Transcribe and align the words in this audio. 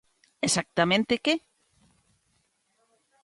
¿Exactamente 0.47 1.13
que? 1.25 1.33